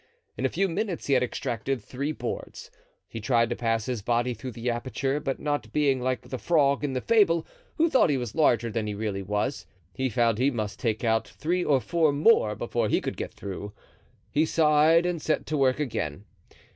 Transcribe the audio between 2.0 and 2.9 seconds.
boards.